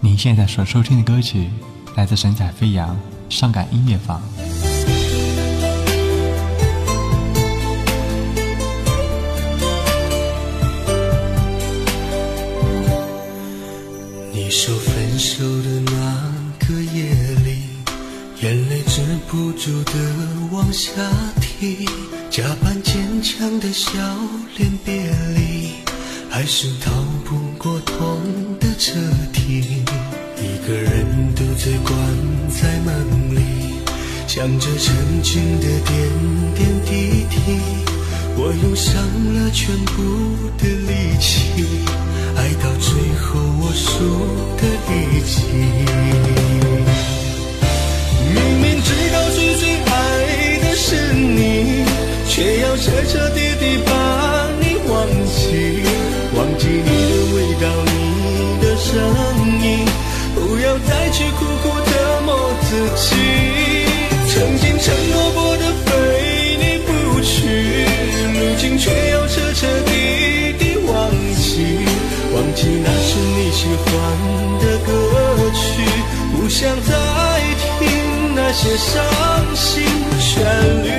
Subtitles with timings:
[0.00, 1.48] 您现在所收听的歌曲
[1.96, 4.20] 来自神采飞扬伤感音乐坊。
[14.32, 17.10] 你说分手的那个夜
[17.44, 17.62] 里，
[18.42, 19.92] 眼泪止不住的
[20.50, 20.92] 往下
[21.40, 21.88] 滴，
[22.28, 23.90] 假扮坚强的笑
[24.56, 25.70] 脸别离，
[26.34, 26.90] 还是逃
[27.26, 28.18] 不过痛
[28.58, 28.94] 的彻
[29.34, 29.84] 底。
[30.38, 31.94] 一个人独自关
[32.48, 33.38] 在梦里，
[34.26, 36.08] 想着曾经的点
[36.54, 37.36] 点滴滴，
[38.34, 38.96] 我用上
[39.34, 40.02] 了全部
[40.56, 41.66] 的力气，
[42.34, 42.71] 爱到
[62.94, 63.16] 自己，
[64.28, 67.86] 曾经承诺过的非你不娶，
[68.34, 69.90] 如今却要彻彻底
[70.58, 71.64] 底忘记，
[72.34, 73.92] 忘记那是你喜欢
[74.60, 74.90] 的歌
[75.52, 75.62] 曲，
[76.34, 76.90] 不想再
[77.78, 79.02] 听那些伤
[79.54, 79.84] 心
[80.18, 80.44] 旋
[80.84, 80.90] 律。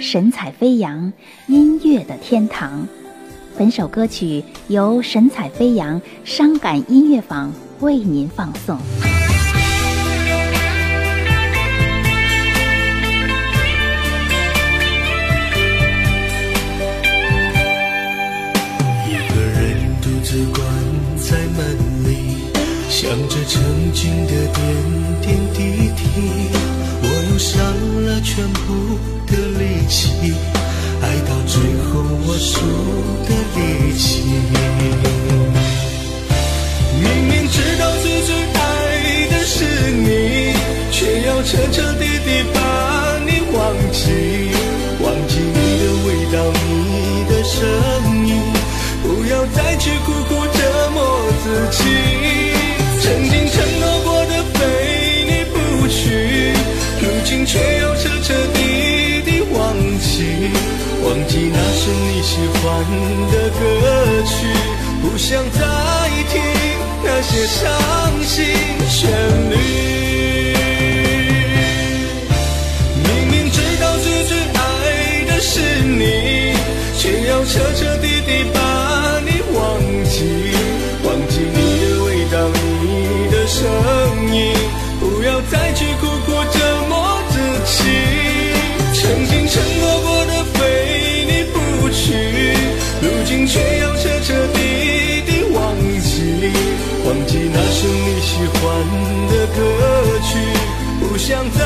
[0.00, 1.12] 神采飞扬，
[1.46, 2.88] 音乐的天堂。
[3.58, 8.78] 本首歌曲由神采飞扬伤感音乐坊为您放送。
[20.30, 20.64] 只关
[21.16, 21.58] 在门
[22.04, 22.08] 里，
[22.88, 24.62] 想着曾经的点
[25.22, 25.58] 点滴
[25.96, 26.02] 滴，
[27.02, 27.58] 我用上
[28.06, 30.32] 了全部的力气，
[31.02, 32.60] 爱到最后我输
[33.26, 34.22] 的力气。
[37.02, 40.54] 明明知道最最爱的是你，
[40.92, 41.92] 却要彻彻
[49.54, 50.98] 再去苦苦折磨
[51.42, 51.78] 自己，
[53.02, 54.58] 曾经承诺过的非
[55.26, 55.54] 你不
[55.88, 56.52] 娶，
[57.00, 58.58] 如今却要彻彻底
[59.24, 59.58] 底忘
[59.98, 60.50] 记，
[61.04, 62.62] 忘记那是你喜欢
[63.32, 63.60] 的歌
[64.26, 64.46] 曲，
[65.02, 65.58] 不想再
[66.30, 66.40] 听
[67.02, 67.58] 那些伤
[68.24, 68.36] 心
[68.88, 69.10] 旋
[69.50, 69.54] 律。
[73.02, 76.54] 明明知道最最爱的是你，
[76.98, 77.96] 却要彻彻
[101.30, 101.60] 想再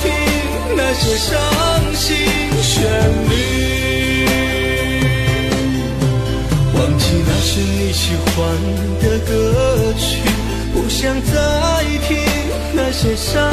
[0.00, 0.12] 听
[0.76, 1.34] 那些伤
[1.92, 2.16] 心
[2.62, 2.84] 旋
[3.28, 3.34] 律。
[6.72, 8.36] 忘记那是你喜欢
[9.00, 10.22] 的歌曲，
[10.72, 11.32] 不想再
[12.06, 12.16] 听
[12.74, 13.51] 那些伤